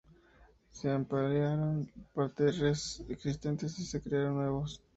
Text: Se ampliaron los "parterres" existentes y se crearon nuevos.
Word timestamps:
Se 0.71 0.89
ampliaron 0.89 1.77
los 1.93 2.05
"parterres" 2.15 3.05
existentes 3.07 3.77
y 3.77 3.85
se 3.85 4.01
crearon 4.01 4.33
nuevos. 4.33 4.81